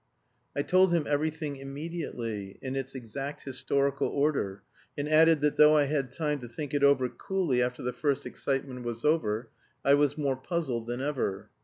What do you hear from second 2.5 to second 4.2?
in its exact historical